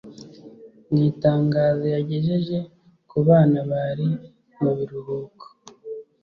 Mu 0.89 0.99
itangazo 1.11 1.85
yagejeje 1.95 2.57
ku 3.09 3.17
bana 3.27 3.59
bari 3.71 4.07
mu 4.61 4.71
biruhuko 4.77 5.45